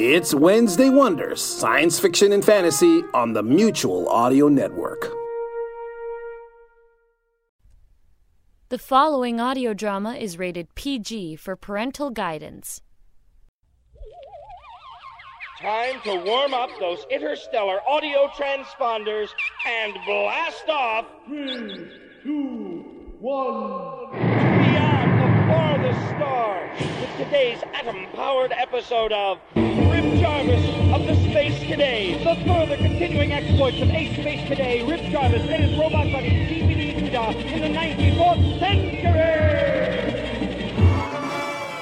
It's 0.00 0.34
Wednesday 0.34 0.90
Wonders, 0.90 1.40
science 1.40 2.00
fiction 2.00 2.32
and 2.32 2.44
fantasy 2.44 3.04
on 3.14 3.32
the 3.32 3.44
Mutual 3.44 4.08
Audio 4.08 4.48
Network. 4.48 5.12
The 8.70 8.78
following 8.78 9.38
audio 9.38 9.72
drama 9.72 10.14
is 10.14 10.36
rated 10.36 10.74
PG 10.74 11.36
for 11.36 11.54
parental 11.54 12.10
guidance. 12.10 12.80
Time 15.60 16.00
to 16.02 16.16
warm 16.26 16.54
up 16.54 16.70
those 16.80 17.06
interstellar 17.08 17.78
audio 17.88 18.26
transponders 18.36 19.28
and 19.64 19.94
blast 20.04 20.68
off. 20.68 21.06
Three, 21.28 21.88
two, 22.24 22.84
one. 23.20 24.10
Beyond 24.10 25.20
the 25.20 25.52
farthest 25.52 26.08
stars 26.08 26.80
with 26.80 27.13
today's 27.24 27.62
atom 27.72 28.06
powered 28.12 28.52
episode 28.52 29.10
of 29.12 29.40
Rip 29.56 30.20
Jarvis 30.20 30.62
of 30.92 31.06
the 31.06 31.14
Space 31.30 31.58
Cadets. 31.64 32.22
The 32.22 32.34
further 32.44 32.76
continuing 32.76 33.32
exploits 33.32 33.80
of 33.80 33.88
Ace 33.88 34.12
Space 34.12 34.46
Cadet, 34.46 34.86
Rip 34.86 35.00
Jarvis, 35.10 35.40
and 35.42 35.64
his 35.64 35.78
robot 35.78 36.12
buddy, 36.12 36.28
DVD 36.28 36.94
Duda, 36.98 37.34
in 37.50 37.62
the 37.62 37.68
94th 37.68 38.58
century. 38.58 39.04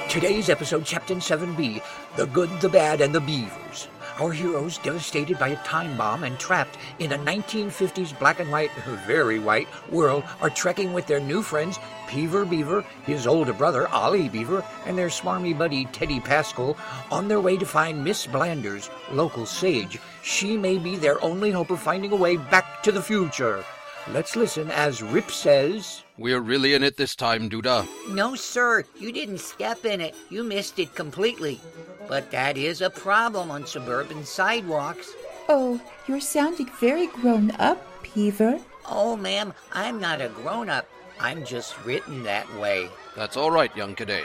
Today's 0.09 0.49
episode, 0.49 0.85
Chapter 0.85 1.15
7b 1.15 1.81
The 2.15 2.25
Good, 2.27 2.49
the 2.61 2.69
Bad, 2.69 3.01
and 3.01 3.13
the 3.13 3.19
Beavers. 3.19 3.89
Our 4.19 4.31
heroes, 4.31 4.77
devastated 4.77 5.39
by 5.39 5.49
a 5.49 5.63
time 5.63 5.97
bomb 5.97 6.23
and 6.23 6.37
trapped 6.37 6.77
in 6.99 7.13
a 7.13 7.17
1950s 7.17 8.17
black 8.19 8.39
and 8.39 8.51
white, 8.51 8.71
very 9.07 9.39
white 9.39 9.67
world, 9.91 10.23
are 10.39 10.51
trekking 10.51 10.93
with 10.93 11.07
their 11.07 11.19
new 11.19 11.41
friends, 11.41 11.79
Peever 12.07 12.47
Beaver, 12.47 12.85
his 13.05 13.25
older 13.25 13.53
brother, 13.53 13.87
Ollie 13.87 14.29
Beaver, 14.29 14.63
and 14.85 14.95
their 14.95 15.07
smarmy 15.07 15.57
buddy, 15.57 15.85
Teddy 15.85 16.19
Pascal, 16.19 16.77
on 17.11 17.27
their 17.27 17.39
way 17.39 17.57
to 17.57 17.65
find 17.65 18.03
Miss 18.03 18.27
Blanders, 18.27 18.91
local 19.11 19.47
sage. 19.47 19.97
She 20.21 20.57
may 20.57 20.77
be 20.77 20.95
their 20.95 21.23
only 21.23 21.49
hope 21.49 21.71
of 21.71 21.79
finding 21.79 22.11
a 22.11 22.15
way 22.15 22.37
back 22.37 22.83
to 22.83 22.91
the 22.91 23.01
future. 23.01 23.65
Let's 24.09 24.35
listen 24.35 24.69
as 24.69 25.01
Rip 25.01 25.31
says. 25.31 26.03
We're 26.17 26.41
really 26.41 26.73
in 26.73 26.83
it 26.83 26.97
this 26.97 27.15
time, 27.15 27.49
Duda. 27.49 27.87
No, 28.09 28.35
sir, 28.35 28.83
you 28.99 29.11
didn't 29.11 29.39
step 29.39 29.85
in 29.85 30.01
it. 30.01 30.13
You 30.29 30.43
missed 30.43 30.77
it 30.77 30.93
completely. 30.93 31.61
But 32.07 32.31
that 32.31 32.57
is 32.57 32.81
a 32.81 32.89
problem 32.89 33.51
on 33.51 33.65
suburban 33.65 34.23
sidewalks. 34.25 35.13
Oh, 35.49 35.79
you're 36.07 36.19
sounding 36.19 36.69
very 36.79 37.07
grown 37.07 37.51
up, 37.51 38.03
Peever. 38.03 38.61
Oh, 38.89 39.15
ma'am, 39.15 39.53
I'm 39.71 39.99
not 39.99 40.21
a 40.21 40.29
grown 40.29 40.69
up. 40.69 40.87
I'm 41.19 41.45
just 41.45 41.83
written 41.85 42.23
that 42.23 42.51
way. 42.59 42.89
That's 43.15 43.37
all 43.37 43.51
right, 43.51 43.75
young 43.75 43.95
cadet. 43.95 44.23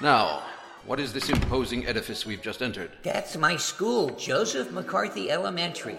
Now, 0.00 0.42
what 0.86 1.00
is 1.00 1.12
this 1.12 1.28
imposing 1.28 1.86
edifice 1.86 2.24
we've 2.24 2.42
just 2.42 2.62
entered? 2.62 2.90
That's 3.02 3.36
my 3.36 3.56
school, 3.56 4.10
Joseph 4.10 4.70
McCarthy 4.70 5.30
Elementary. 5.30 5.98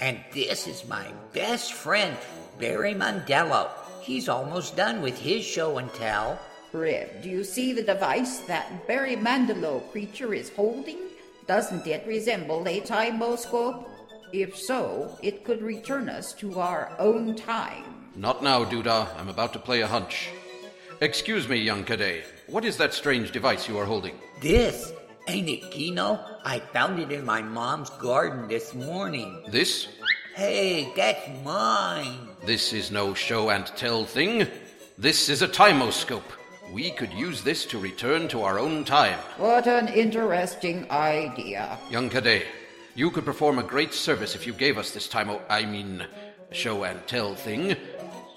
And 0.00 0.20
this 0.32 0.66
is 0.66 0.86
my 0.86 1.08
best 1.32 1.72
friend, 1.72 2.16
Barry 2.58 2.94
Mondello. 2.94 3.70
He's 4.00 4.28
almost 4.28 4.76
done 4.76 5.02
with 5.02 5.18
his 5.18 5.44
show 5.44 5.78
and 5.78 5.92
tell. 5.94 6.38
Rip, 6.72 7.22
do 7.22 7.30
you 7.30 7.44
see 7.44 7.72
the 7.72 7.82
device 7.82 8.40
that 8.40 8.86
Barry 8.86 9.16
Manilow 9.16 9.90
creature 9.90 10.34
is 10.34 10.50
holding? 10.50 10.98
Doesn't 11.46 11.86
it 11.86 12.06
resemble 12.06 12.66
a 12.68 12.80
timoscope? 12.82 13.88
If 14.34 14.54
so, 14.54 15.16
it 15.22 15.44
could 15.44 15.62
return 15.62 16.10
us 16.10 16.34
to 16.34 16.60
our 16.60 16.92
own 16.98 17.36
time. 17.36 18.10
Not 18.14 18.42
now, 18.42 18.64
Duda. 18.64 19.08
I'm 19.18 19.30
about 19.30 19.54
to 19.54 19.58
play 19.58 19.80
a 19.80 19.86
hunch. 19.86 20.28
Excuse 21.00 21.48
me, 21.48 21.56
young 21.56 21.84
cadet. 21.84 22.24
What 22.48 22.66
is 22.66 22.76
that 22.76 22.92
strange 22.92 23.32
device 23.32 23.66
you 23.66 23.78
are 23.78 23.86
holding? 23.86 24.16
This, 24.42 24.92
ain't 25.26 25.48
it, 25.48 25.70
Kino? 25.70 26.20
I 26.44 26.58
found 26.58 26.98
it 26.98 27.10
in 27.10 27.24
my 27.24 27.40
mom's 27.40 27.90
garden 27.90 28.46
this 28.46 28.74
morning. 28.74 29.42
This? 29.48 29.88
Hey, 30.34 30.92
that's 30.94 31.28
mine. 31.42 32.28
This 32.44 32.74
is 32.74 32.90
no 32.90 33.14
show 33.14 33.48
and 33.48 33.66
tell 33.68 34.04
thing. 34.04 34.46
This 34.98 35.30
is 35.30 35.40
a 35.40 35.48
timoscope. 35.48 36.37
We 36.72 36.90
could 36.90 37.12
use 37.14 37.42
this 37.42 37.64
to 37.66 37.78
return 37.78 38.28
to 38.28 38.42
our 38.42 38.58
own 38.58 38.84
time. 38.84 39.18
What 39.38 39.66
an 39.66 39.88
interesting 39.88 40.90
idea. 40.90 41.78
Young 41.90 42.10
cadet, 42.10 42.44
you 42.94 43.10
could 43.10 43.24
perform 43.24 43.58
a 43.58 43.62
great 43.62 43.94
service 43.94 44.34
if 44.34 44.46
you 44.46 44.52
gave 44.52 44.76
us 44.76 44.90
this 44.90 45.08
time, 45.08 45.30
oh, 45.30 45.40
I 45.48 45.64
mean, 45.64 46.06
show 46.52 46.84
and 46.84 47.04
tell 47.06 47.34
thing, 47.34 47.74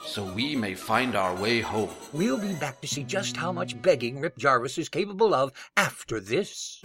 so 0.06 0.24
we 0.34 0.56
may 0.56 0.76
find 0.76 1.16
our 1.16 1.36
way 1.36 1.60
home. 1.60 1.90
We'll 2.14 2.40
be 2.40 2.54
back 2.54 2.80
to 2.82 2.88
see 2.88 3.04
just 3.04 3.36
how 3.36 3.52
much 3.52 3.82
begging 3.82 4.22
Rip 4.22 4.38
Jarvis 4.38 4.78
is 4.78 4.88
capable 4.88 5.34
of 5.34 5.52
after 5.76 6.22
this. 6.22 6.82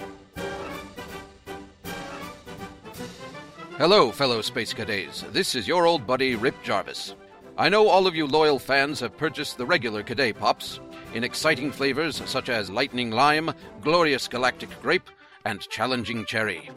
Hello, 3.79 4.11
fellow 4.11 4.43
space 4.43 4.73
cadets. 4.73 5.23
This 5.33 5.55
is 5.55 5.69
your 5.69 5.87
old 5.87 6.07
buddy, 6.09 6.35
Rip 6.35 6.61
Jarvis. 6.65 7.15
I 7.59 7.69
know 7.69 7.89
all 7.89 8.07
of 8.07 8.17
you 8.17 8.27
loyal 8.27 8.59
fans 8.59 9.01
have 9.01 9.17
purchased 9.17 9.59
the 9.59 9.65
regular 9.65 10.03
Cadet 10.03 10.39
Pops 10.39 10.81
in 11.17 11.25
exciting 11.25 11.73
flavors 11.73 12.21
such 12.27 12.51
as 12.51 12.69
Lightning 12.69 13.11
Lime, 13.11 13.51
Glorious 13.81 14.29
Galactic 14.29 14.69
Grape, 14.83 15.09
and 15.47 15.67
Challenging 15.71 16.27
Cherry. 16.27 16.69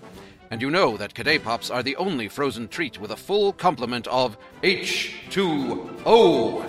And 0.50 0.62
you 0.62 0.72
know 0.72 0.96
that 0.96 1.14
Cadet 1.14 1.44
Pops 1.44 1.70
are 1.70 1.84
the 1.84 1.98
only 1.98 2.30
frozen 2.30 2.70
treat 2.70 3.02
with 3.02 3.12
a 3.12 3.18
full 3.18 3.52
complement 3.52 4.08
of 4.08 4.38
H2O 4.64 6.66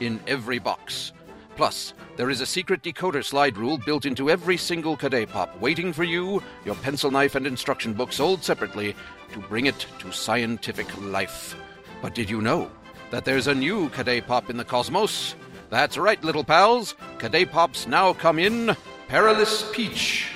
in 0.00 0.20
every 0.26 0.58
box. 0.58 1.14
Plus, 1.56 1.94
there 2.16 2.28
is 2.28 2.42
a 2.42 2.46
secret 2.46 2.82
decoder 2.82 3.24
slide 3.24 3.56
rule 3.56 3.78
built 3.78 4.04
into 4.04 4.28
every 4.28 4.58
single 4.58 4.94
Cadet 4.94 5.30
Pop, 5.30 5.58
waiting 5.58 5.94
for 5.94 6.04
you, 6.04 6.42
your 6.66 6.74
pencil 6.76 7.10
knife, 7.10 7.34
and 7.34 7.46
instruction 7.46 7.94
book 7.94 8.12
sold 8.12 8.44
separately 8.44 8.94
to 9.32 9.38
bring 9.38 9.64
it 9.64 9.86
to 10.00 10.12
scientific 10.12 10.86
life. 11.00 11.56
But 12.02 12.14
did 12.14 12.28
you 12.28 12.42
know 12.42 12.70
that 13.10 13.24
there's 13.24 13.46
a 13.46 13.54
new 13.54 13.88
Cadet 13.88 14.26
Pop 14.26 14.50
in 14.50 14.58
the 14.58 14.66
cosmos? 14.66 15.34
That's 15.68 15.98
right, 15.98 16.22
little 16.22 16.44
pals. 16.44 16.94
Cadet 17.18 17.50
Pops 17.50 17.86
now 17.86 18.12
come 18.12 18.38
in 18.38 18.76
Perilous 19.08 19.68
Peach. 19.72 20.28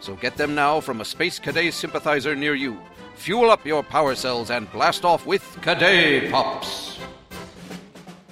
So 0.00 0.14
get 0.16 0.36
them 0.36 0.54
now 0.54 0.80
from 0.80 1.00
a 1.00 1.04
Space 1.04 1.38
Cadet 1.38 1.72
sympathizer 1.72 2.34
near 2.34 2.54
you. 2.54 2.78
Fuel 3.16 3.50
up 3.50 3.64
your 3.64 3.82
power 3.82 4.14
cells 4.14 4.50
and 4.50 4.70
blast 4.72 5.04
off 5.04 5.26
with 5.26 5.42
Cadet 5.62 6.30
Pops. 6.30 6.98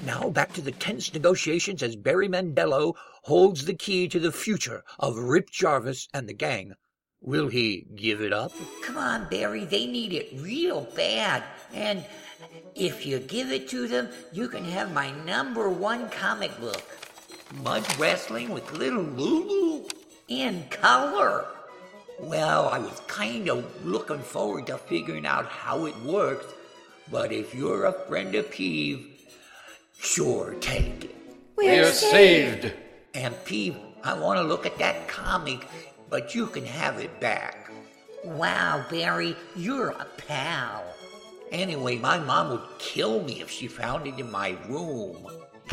Now 0.04 0.28
back 0.28 0.52
to 0.52 0.60
the 0.60 0.72
tense 0.72 1.14
negotiations 1.14 1.82
as 1.82 1.96
Barry 1.96 2.28
Mandello 2.28 2.94
holds 3.22 3.64
the 3.64 3.74
key 3.74 4.06
to 4.08 4.20
the 4.20 4.32
future 4.32 4.84
of 4.98 5.16
Rip 5.16 5.50
Jarvis 5.50 6.08
and 6.12 6.28
the 6.28 6.34
gang. 6.34 6.74
Will 7.24 7.48
he 7.48 7.86
give 7.96 8.20
it 8.20 8.32
up? 8.34 8.52
Come 8.82 8.98
on, 8.98 9.28
Barry, 9.30 9.64
they 9.64 9.86
need 9.86 10.12
it 10.12 10.28
real 10.36 10.82
bad. 10.94 11.42
And 11.72 12.04
if 12.74 13.06
you 13.06 13.18
give 13.18 13.50
it 13.50 13.66
to 13.70 13.88
them, 13.88 14.10
you 14.32 14.46
can 14.46 14.64
have 14.64 14.92
my 14.92 15.10
number 15.24 15.70
one 15.70 16.10
comic 16.10 16.58
book. 16.60 16.82
Mud 17.62 17.82
Wrestling 17.98 18.50
with 18.50 18.70
Little 18.72 19.02
Lulu 19.02 19.86
in 20.28 20.64
color. 20.68 21.46
Well, 22.20 22.68
I 22.68 22.78
was 22.78 23.00
kind 23.06 23.48
of 23.48 23.84
looking 23.86 24.20
forward 24.20 24.66
to 24.66 24.76
figuring 24.76 25.26
out 25.26 25.46
how 25.46 25.86
it 25.86 25.96
works, 26.02 26.46
but 27.10 27.32
if 27.32 27.54
you're 27.54 27.86
a 27.86 27.92
friend 27.92 28.34
of 28.34 28.50
Peeve, 28.50 29.06
sure 29.98 30.54
take 30.60 31.06
it. 31.06 31.16
We're 31.56 31.90
saved. 31.92 32.72
And 33.14 33.34
Peeve, 33.44 33.76
I 34.02 34.12
want 34.18 34.38
to 34.38 34.44
look 34.44 34.66
at 34.66 34.78
that 34.78 35.08
comic, 35.08 35.66
but 36.14 36.32
you 36.32 36.46
can 36.46 36.64
have 36.64 37.00
it 37.00 37.18
back. 37.18 37.68
Wow, 38.22 38.86
Barry, 38.88 39.34
you're 39.56 39.88
a 39.88 40.06
pal. 40.16 40.84
Anyway, 41.50 41.96
my 41.96 42.20
mom 42.20 42.50
would 42.50 42.78
kill 42.78 43.24
me 43.24 43.40
if 43.40 43.50
she 43.50 43.66
found 43.66 44.06
it 44.06 44.16
in 44.16 44.30
my 44.30 44.50
room. 44.68 45.26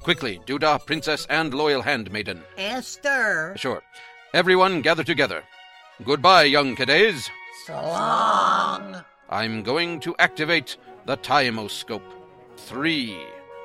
Quickly, 0.00 0.42
Duda, 0.44 0.84
Princess, 0.84 1.26
and 1.30 1.54
Loyal 1.54 1.80
Handmaiden. 1.80 2.42
Esther. 2.58 3.54
Sure. 3.56 3.82
Everyone 4.34 4.82
gather 4.82 5.02
together. 5.02 5.42
Goodbye, 6.04 6.44
young 6.44 6.76
cadets. 6.76 7.30
So 7.66 7.72
long. 7.72 9.02
I'm 9.30 9.62
going 9.62 10.00
to 10.00 10.14
activate 10.18 10.76
the 11.06 11.16
timoscope. 11.16 12.12
Three, 12.58 13.16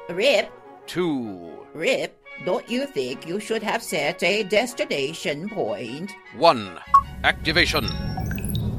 Rip, 0.08 0.50
two, 0.88 1.66
Rip, 1.74 2.18
don't 2.46 2.70
you 2.70 2.86
think 2.86 3.28
you 3.28 3.40
should 3.40 3.64
have 3.64 3.82
set 3.82 4.22
a 4.24 4.44
destination 4.44 5.50
point? 5.50 6.12
one. 6.38 6.80
Activation. 7.24 7.86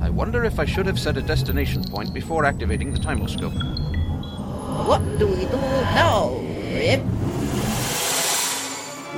I 0.00 0.11
wonder 0.11 0.44
if 0.44 0.61
I 0.61 0.64
should 0.64 0.87
have 0.87 1.00
set 1.00 1.17
a 1.17 1.23
destination 1.23 1.82
point 1.85 2.14
before 2.14 2.44
activating 2.44 2.93
the 2.93 3.00
timoscope. 3.00 3.55
What 4.87 5.03
do 5.19 5.26
we 5.26 5.47
do 5.47 5.56
now, 5.56 6.31
Rip? 6.73 7.03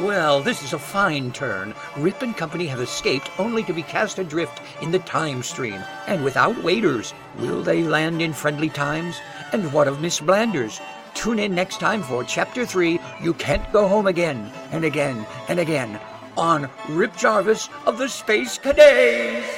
Well, 0.04 0.40
this 0.40 0.62
is 0.62 0.72
a 0.72 0.78
fine 0.78 1.32
turn. 1.32 1.74
Rip 1.96 2.22
and 2.22 2.36
company 2.36 2.66
have 2.66 2.80
escaped 2.80 3.30
only 3.38 3.64
to 3.64 3.72
be 3.72 3.82
cast 3.82 4.18
adrift 4.18 4.62
in 4.80 4.92
the 4.92 5.00
time 5.00 5.42
stream, 5.42 5.82
and 6.06 6.22
without 6.22 6.62
waiters. 6.62 7.12
Will 7.38 7.62
they 7.62 7.82
land 7.82 8.22
in 8.22 8.32
friendly 8.32 8.68
times? 8.68 9.16
And 9.52 9.72
what 9.72 9.88
of 9.88 10.00
Miss 10.00 10.20
Blanders? 10.20 10.80
Tune 11.18 11.40
in 11.40 11.52
next 11.52 11.80
time 11.80 12.00
for 12.00 12.22
Chapter 12.22 12.64
3 12.64 13.00
You 13.20 13.34
Can't 13.34 13.72
Go 13.72 13.88
Home 13.88 14.06
Again, 14.06 14.52
and 14.70 14.84
again, 14.84 15.26
and 15.48 15.58
again. 15.58 16.00
on 16.36 16.70
Rip 16.88 17.16
Jarvis 17.16 17.68
of 17.86 17.98
the 17.98 18.08
Space 18.08 18.56
Cadets. 18.56 19.48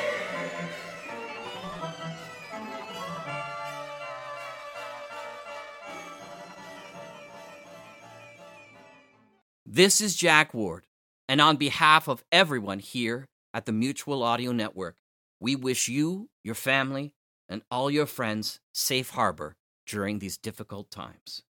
This 9.67 10.01
is 10.01 10.17
Jack 10.17 10.55
Ward, 10.55 10.87
and 11.29 11.43
on 11.43 11.57
behalf 11.57 12.09
of 12.09 12.25
everyone 12.33 12.79
here 12.79 13.27
at 13.53 13.67
the 13.67 13.73
Mutual 13.73 14.23
Audio 14.23 14.53
Network, 14.53 14.97
we 15.39 15.57
wish 15.57 15.89
you, 15.89 16.31
your 16.43 16.55
family, 16.55 17.13
and 17.51 17.61
all 17.71 17.91
your 17.91 18.07
friends 18.07 18.61
safe 18.73 19.11
harbor 19.11 19.57
during 19.87 20.21
these 20.21 20.39
difficult 20.39 20.91
times. 20.91 21.43